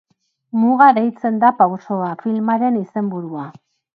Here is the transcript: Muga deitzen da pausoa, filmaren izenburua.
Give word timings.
Muga 0.61 0.87
deitzen 0.97 1.37
da 1.43 1.51
pausoa, 1.59 2.09
filmaren 2.23 2.83
izenburua. 2.83 3.47